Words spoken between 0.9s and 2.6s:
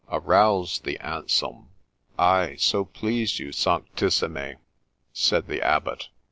Anselm!'' Ay,